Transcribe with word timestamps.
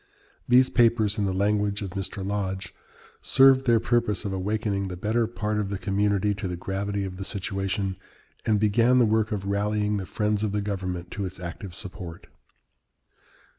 These 0.49 0.71
papers, 0.71 1.19
in 1.19 1.25
the 1.27 1.31
language 1.31 1.83
of 1.83 1.91
Mr, 1.91 2.25
Lodge, 2.25 2.73
"served 3.21 3.67
their 3.67 3.79
purpose 3.79 4.25
of 4.25 4.33
awakening 4.33 4.87
the 4.87 4.97
better 4.97 5.27
part 5.27 5.59
of 5.59 5.69
the 5.69 5.77
community 5.77 6.33
to 6.33 6.47
the 6.47 6.57
gravity 6.57 7.03
of 7.05 7.17
the 7.17 7.23
situation, 7.23 7.97
and 8.43 8.59
began 8.59 8.97
the 8.97 9.05
work 9.05 9.31
of 9.31 9.45
rallying 9.45 9.97
the 9.97 10.07
friends 10.07 10.43
of 10.43 10.53
the 10.53 10.61
government 10.63 11.11
to 11.11 11.25
its 11.25 11.39
active 11.39 11.75
support." 11.75 12.25